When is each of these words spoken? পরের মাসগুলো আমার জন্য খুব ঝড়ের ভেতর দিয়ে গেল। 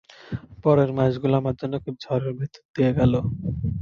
পরের 0.63 0.89
মাসগুলো 0.97 1.33
আমার 1.37 1.55
জন্য 1.55 1.73
খুব 1.83 1.95
ঝড়ের 2.03 2.33
ভেতর 2.39 2.61
দিয়ে 2.75 2.91
গেল। 2.99 3.13